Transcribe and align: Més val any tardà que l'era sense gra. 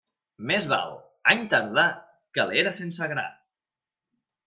Més 0.51 0.65
val 0.71 0.95
any 1.35 1.45
tardà 1.53 1.85
que 2.39 2.49
l'era 2.53 2.75
sense 2.83 3.15
gra. 3.15 3.31